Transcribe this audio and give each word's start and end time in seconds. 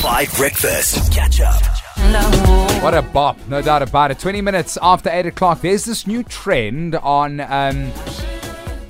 5 0.00 0.34
Breakfast. 0.38 1.12
Catch 1.12 1.42
up. 1.42 1.62
What 2.82 2.94
a 2.94 3.02
bop, 3.02 3.36
no 3.48 3.60
doubt 3.60 3.82
about 3.82 4.10
it. 4.10 4.18
20 4.18 4.40
minutes 4.40 4.78
after 4.80 5.10
8 5.10 5.26
o'clock, 5.26 5.60
there's 5.60 5.84
this 5.84 6.06
new 6.06 6.22
trend 6.22 6.94
on. 6.94 7.40
Um, 7.40 7.92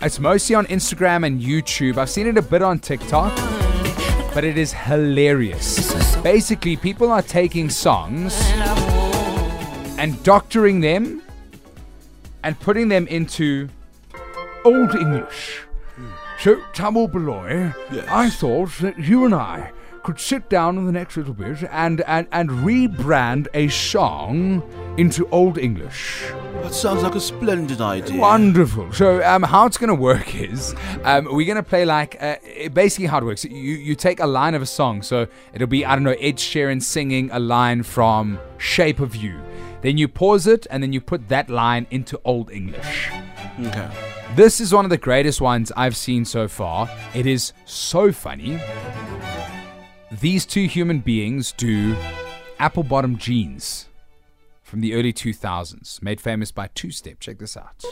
it's 0.01 0.21
mostly 0.21 0.55
on 0.55 0.67
Instagram 0.67 1.27
and 1.27 1.41
YouTube. 1.41 1.99
I've 1.99 2.11
seen 2.11 2.29
it 2.29 2.39
a 2.39 2.43
bit 2.43 2.63
on 2.63 2.79
TikTok, 2.79 3.35
but 4.33 4.45
it 4.45 4.57
is 4.57 4.73
hilarious. 4.73 6.17
Basically, 6.23 6.77
people 6.77 7.11
are 7.11 7.23
taking 7.23 7.71
songs 7.71 8.41
and 9.99 10.23
doctoring 10.23 10.79
them 10.79 11.23
and 12.45 12.59
putting 12.61 12.87
them 12.87 13.09
into 13.09 13.69
Old 14.65 14.95
English. 14.95 15.63
So, 16.39 16.63
Tamil 16.73 17.09
Beloy, 17.09 17.73
I 18.09 18.31
thought 18.31 18.71
that 18.79 18.97
you 18.97 19.25
and 19.25 19.35
I 19.35 19.73
could 20.03 20.19
sit 20.19 20.49
down 20.49 20.79
in 20.79 20.87
the 20.87 20.93
next 20.93 21.17
little 21.17 21.35
bit 21.35 21.63
and, 21.71 22.01
and, 22.03 22.27
and 22.33 22.51
rebrand 22.51 23.47
a 23.55 23.69
song 23.69 24.63
into 24.97 25.29
Old 25.31 25.59
English. 25.59 26.25
That 26.63 26.75
sounds 26.75 27.03
like 27.03 27.15
a 27.15 27.21
splendid 27.21 27.81
idea. 27.81 28.21
Wonderful. 28.21 28.93
So, 28.93 29.25
um, 29.25 29.43
how 29.43 29.67
it's 29.67 29.79
going 29.79 29.89
to 29.89 29.95
work 29.95 30.35
is 30.35 30.75
um, 31.05 31.27
we're 31.31 31.47
going 31.47 31.57
to 31.57 31.63
play 31.63 31.85
like 31.85 32.21
uh, 32.23 32.37
basically 32.73 33.07
how 33.07 33.19
it 33.19 33.25
works. 33.25 33.45
You 33.45 33.53
you 33.53 33.95
take 33.95 34.21
a 34.21 34.27
line 34.27 34.55
of 34.55 34.63
a 34.63 34.67
song, 34.67 35.03
so 35.03 35.27
it'll 35.55 35.69
be 35.69 35.85
I 35.85 35.95
don't 35.95 36.05
know 36.05 36.17
Ed 36.21 36.37
Sheeran 36.37 36.83
singing 36.83 37.31
a 37.33 37.39
line 37.39 37.83
from 37.83 38.39
Shape 38.59 39.01
of 39.01 39.17
You. 39.17 39.41
Then 39.81 39.97
you 39.97 40.09
pause 40.09 40.47
it, 40.47 40.67
and 40.71 40.83
then 40.83 40.93
you 40.93 41.01
put 41.01 41.29
that 41.29 41.49
line 41.49 41.87
into 41.91 42.21
Old 42.25 42.51
English. 42.51 43.11
Okay. 43.61 43.91
This 44.37 44.61
is 44.61 44.73
one 44.73 44.85
of 44.85 44.91
the 44.91 44.99
greatest 44.99 45.41
ones 45.41 45.73
I've 45.77 45.97
seen 45.97 46.25
so 46.25 46.47
far. 46.47 46.89
It 47.15 47.27
is 47.27 47.53
so 47.65 48.13
funny. 48.13 48.61
These 50.19 50.45
two 50.45 50.67
human 50.67 50.99
beings 50.99 51.53
do 51.53 51.97
apple 52.59 52.83
bottom 52.83 53.17
jeans 53.17 53.89
from 54.61 54.81
the 54.81 54.95
early 54.95 55.13
2000s, 55.13 56.03
made 56.03 56.21
famous 56.21 56.51
by 56.51 56.69
Two 56.75 56.91
Step. 56.91 57.21
Check 57.21 57.39
this 57.39 57.57
out. 57.57 57.85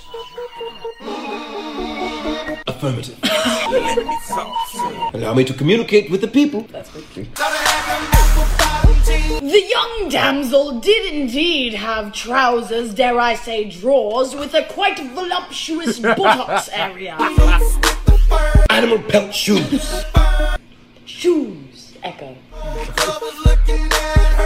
Affirmative. 2.67 3.21
Allow 5.15 5.35
me 5.35 5.45
to 5.45 5.55
communicate 5.55 6.11
with 6.11 6.21
the 6.21 6.27
people. 6.27 6.63
The 9.43 9.65
young 9.71 10.09
damsel 10.09 10.81
did 10.81 11.15
indeed 11.15 11.75
have 11.75 12.13
trousers, 12.13 12.95
dare 12.95 13.21
I 13.21 13.37
say 13.37 13.71
drawers, 13.71 14.35
with 14.35 14.55
a 14.55 14.65
quite 14.65 14.99
voluptuous 15.15 15.99
buttocks 16.17 16.69
area. 16.71 17.17
Animal 18.71 18.99
pelt 19.05 19.33
shoes. 19.33 20.05
Shoes. 22.19 22.37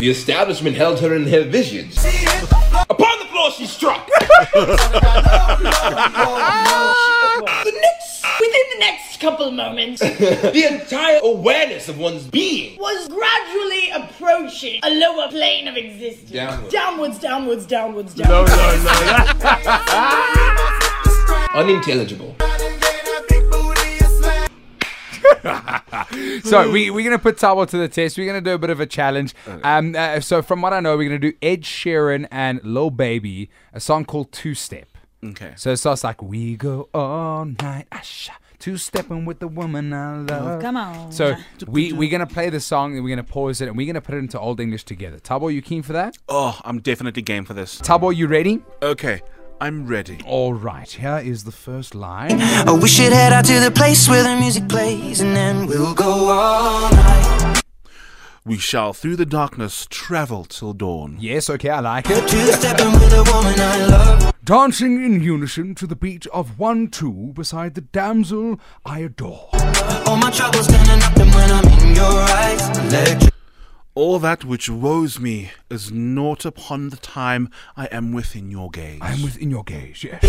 The 0.00 0.08
establishment 0.10 0.76
held 0.76 1.00
her 1.00 1.14
in 1.14 1.24
their 1.24 1.44
visions. 1.44 1.96
Upon 2.90 3.18
the 3.20 3.24
floor 3.26 3.50
she 3.52 3.66
struck. 3.66 4.08
Within 8.40 8.62
the 8.72 8.78
next 8.78 9.20
couple 9.20 9.46
of 9.46 9.54
moments, 9.54 10.00
The 10.00 10.66
entire 10.80 11.20
awareness 11.22 11.88
of 11.88 11.98
one's 11.98 12.26
being. 12.26 12.78
was 12.78 13.08
gradually 13.08 13.90
approaching 13.90 14.80
a 14.82 14.90
lower 14.90 15.28
plane 15.28 15.68
of 15.68 15.76
existence. 15.76 16.30
Downward. 16.30 16.70
Downwards, 16.70 17.18
downwards, 17.18 17.66
downwards, 17.66 18.14
downwards. 18.14 18.52
Unintelligible. 21.54 22.34
So 26.44 26.70
we, 26.70 26.90
we're 26.90 27.04
going 27.04 27.16
to 27.16 27.22
put 27.22 27.36
Thabo 27.36 27.66
to 27.68 27.76
the 27.78 27.88
test. 27.88 28.18
We're 28.18 28.26
going 28.26 28.42
to 28.42 28.50
do 28.50 28.54
a 28.54 28.58
bit 28.58 28.70
of 28.70 28.80
a 28.80 28.86
challenge. 28.86 29.34
Um, 29.62 29.94
uh, 29.96 30.20
so 30.20 30.42
from 30.42 30.60
what 30.60 30.72
I 30.72 30.80
know, 30.80 30.96
we're 30.96 31.08
going 31.08 31.20
to 31.20 31.30
do 31.30 31.36
Ed 31.42 31.62
Sheeran 31.62 32.26
and 32.30 32.62
Lil 32.64 32.90
Baby, 32.90 33.50
a 33.72 33.80
song 33.80 34.04
called 34.04 34.32
Two 34.32 34.54
Step. 34.54 34.88
Okay. 35.24 35.52
So 35.56 35.70
it 35.70 35.76
starts 35.76 36.04
like, 36.04 36.20
we 36.22 36.56
go 36.56 36.88
all 36.92 37.44
night, 37.44 37.86
asha, 37.90 38.30
two 38.58 38.76
stepping 38.76 39.24
with 39.24 39.38
the 39.38 39.46
woman 39.48 39.92
I 39.92 40.16
love. 40.18 40.60
Come 40.60 40.76
on. 40.76 41.12
So 41.12 41.36
we, 41.66 41.92
we're 41.92 42.10
going 42.10 42.26
to 42.26 42.32
play 42.32 42.50
the 42.50 42.60
song 42.60 42.94
and 42.94 43.04
we're 43.04 43.14
going 43.14 43.24
to 43.24 43.32
pause 43.32 43.60
it 43.60 43.68
and 43.68 43.76
we're 43.76 43.86
going 43.86 43.94
to 43.94 44.00
put 44.00 44.16
it 44.16 44.18
into 44.18 44.38
Old 44.38 44.58
English 44.60 44.84
together. 44.84 45.18
Thabo, 45.18 45.52
you 45.52 45.62
keen 45.62 45.82
for 45.82 45.92
that? 45.92 46.16
Oh, 46.28 46.58
I'm 46.64 46.80
definitely 46.80 47.22
game 47.22 47.44
for 47.44 47.54
this. 47.54 47.80
Thabo, 47.80 48.14
you 48.14 48.26
ready? 48.26 48.62
Okay, 48.82 49.22
I'm 49.62 49.86
ready. 49.86 50.18
All 50.26 50.54
right, 50.54 50.90
here 50.90 51.22
is 51.24 51.44
the 51.44 51.52
first 51.52 51.94
line. 51.94 52.38
Oh, 52.66 52.76
we 52.82 52.88
should 52.88 53.12
head 53.12 53.32
out 53.32 53.44
to 53.44 53.60
the 53.60 53.70
place 53.70 54.08
where 54.08 54.24
the 54.24 54.34
music 54.34 54.68
plays 54.68 55.20
and 55.20 55.36
then 55.36 55.68
we'll 55.68 55.94
go 55.94 56.30
all 56.30 56.90
night. 56.90 57.62
We 58.44 58.58
shall 58.58 58.92
through 58.92 59.14
the 59.14 59.24
darkness 59.24 59.86
travel 59.88 60.46
till 60.46 60.72
dawn. 60.72 61.16
Yes, 61.20 61.48
okay, 61.48 61.70
I 61.70 61.78
like 61.78 62.06
it. 62.10 62.28
Two 62.28 62.44
stepping 62.50 62.90
with 62.94 63.12
a 63.12 63.22
woman 63.32 63.54
I 63.56 63.86
love. 63.86 64.34
Dancing 64.44 65.04
in 65.04 65.22
unison 65.22 65.76
to 65.76 65.86
the 65.86 65.94
beat 65.94 66.26
of 66.32 66.58
one, 66.58 66.88
two, 66.88 67.30
beside 67.32 67.76
the 67.76 67.82
damsel 67.82 68.58
I 68.84 68.98
adore. 68.98 69.48
All 70.06 70.16
my 70.16 70.32
troubles 70.32 70.66
All 74.02 74.18
that 74.18 74.44
which 74.44 74.68
woes 74.68 75.20
me 75.20 75.52
is 75.70 75.92
naught 75.92 76.44
upon 76.44 76.88
the 76.88 76.96
time 76.96 77.48
I 77.76 77.86
am 77.92 78.10
within 78.10 78.50
your 78.50 78.68
gaze. 78.68 78.98
I 79.00 79.12
am 79.12 79.22
within 79.22 79.48
your 79.48 79.62
gaze, 79.62 80.02
yes. 80.02 80.20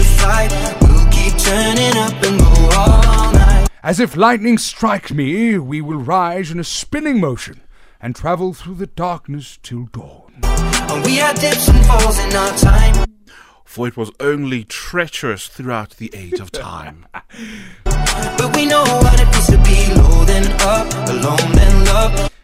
We'll 0.79 1.09
keep 1.09 1.35
turning 1.39 1.97
up 1.97 2.13
and 2.23 2.39
go 2.39 2.69
all 2.77 3.33
night. 3.33 3.67
As 3.81 3.99
if 3.99 4.15
lightning 4.15 4.59
strike 4.59 5.09
me, 5.09 5.57
we 5.57 5.81
will 5.81 5.97
rise 5.97 6.51
in 6.51 6.59
a 6.59 6.63
spinning 6.63 7.19
motion 7.19 7.61
and 7.99 8.15
travel 8.15 8.53
through 8.53 8.75
the 8.75 8.85
darkness 8.85 9.57
till 9.63 9.85
dawn. 9.85 10.41
And 10.43 11.03
we 11.03 11.15
had 11.15 11.39
dips 11.39 11.67
and 11.67 11.83
falls 11.87 12.19
in 12.19 12.35
our 12.35 12.55
time. 12.59 13.05
For 13.65 13.87
it 13.87 13.97
was 13.97 14.11
only 14.19 14.65
treacherous 14.65 15.47
throughout 15.47 15.97
the 15.97 16.11
age 16.13 16.39
of 16.39 16.51
time. 16.51 17.07
But 18.37 18.55
we 18.55 18.67
know 18.67 18.83
what 18.83 19.19
it 19.19 19.35
is 19.35 19.47
to 19.47 19.57
be 19.57 20.02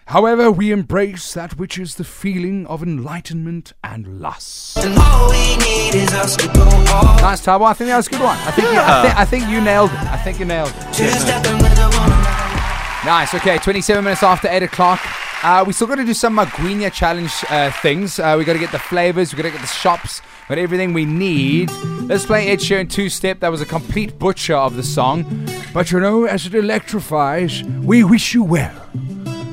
However, 0.10 0.52
we 0.52 0.72
embrace 0.72 1.36
that 1.36 1.60
which 1.60 1.78
is 1.78 1.94
the 1.94 2.04
feeling 2.04 2.66
of 2.66 2.82
enlightenment 2.82 3.74
and 3.84 4.20
lust. 4.20 4.76
And 4.78 4.98
all 4.98 5.30
we 5.30 5.56
need 5.58 5.94
is 5.94 6.12
us 6.14 6.36
to 6.38 6.48
go 6.48 6.64
all 6.64 7.16
Nice, 7.22 7.46
Thabo. 7.46 7.66
I 7.66 7.74
think 7.74 7.92
that 7.92 7.98
was 7.98 8.08
a 8.08 8.10
good 8.10 8.22
one. 8.22 8.36
I 8.40 8.50
think, 8.50 8.72
you, 8.72 8.80
I, 8.80 9.04
think, 9.04 9.18
I 9.20 9.26
think 9.26 9.50
you 9.50 9.62
nailed 9.62 9.92
it. 9.92 10.00
I 10.00 10.18
think 10.18 10.40
you 10.40 10.46
nailed 10.46 10.70
it. 10.70 10.94
Two 10.96 11.08
stepping 11.10 11.60
with 11.60 11.78
a 11.78 11.90
woman. 11.90 12.10
Nice. 13.06 13.36
Okay, 13.36 13.60
27 13.60 14.04
minutes 14.04 14.24
after 14.24 14.48
8 14.48 14.64
o'clock. 14.64 15.00
Uh, 15.44 15.64
we 15.68 15.74
still 15.74 15.86
got 15.86 15.98
to 15.98 16.04
do 16.04 16.16
some 16.16 16.36
Maguinha 16.36 16.92
challenge 16.92 17.32
uh, 17.48 17.70
things. 17.70 18.18
Uh, 18.18 18.34
we 18.36 18.46
got 18.46 18.54
to 18.54 18.60
get 18.60 18.72
the 18.72 18.80
flavors. 18.80 19.32
We 19.32 19.38
got 19.38 19.48
to 19.48 19.52
get 19.52 19.62
the 19.62 19.68
shops. 19.68 20.24
Got 20.48 20.58
everything 20.58 20.92
we 20.92 21.06
need. 21.06 21.70
Let's 22.08 22.26
play 22.26 22.48
Ed 22.48 22.62
Sheeran 22.62 22.90
two 22.90 23.10
step. 23.10 23.42
That 23.42 23.52
was 23.52 23.62
a 23.62 23.66
complete 23.68 24.18
butcher 24.18 24.56
of 24.56 24.76
the 24.76 24.82
song. 24.82 25.48
But 25.72 25.92
you 25.92 26.00
know, 26.00 26.26
as 26.26 26.48
it 26.48 26.56
electrifies, 26.56 27.64
we 27.64 28.04
wish 28.04 28.34
you 28.34 28.44
well 28.44 28.90